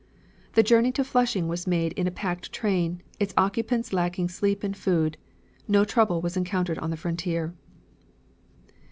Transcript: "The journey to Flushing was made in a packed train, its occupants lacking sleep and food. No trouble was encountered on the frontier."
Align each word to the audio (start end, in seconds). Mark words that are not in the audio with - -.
"The 0.53 0.63
journey 0.63 0.91
to 0.93 1.03
Flushing 1.03 1.47
was 1.47 1.67
made 1.67 1.93
in 1.93 2.07
a 2.07 2.09
packed 2.09 2.51
train, 2.51 3.03
its 3.19 3.35
occupants 3.37 3.93
lacking 3.93 4.29
sleep 4.29 4.63
and 4.63 4.75
food. 4.75 5.15
No 5.67 5.85
trouble 5.85 6.21
was 6.21 6.35
encountered 6.35 6.79
on 6.79 6.89
the 6.89 6.97
frontier." 6.97 7.53